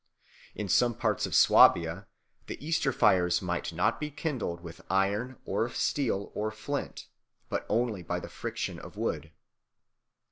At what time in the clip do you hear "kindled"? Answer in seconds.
4.09-4.59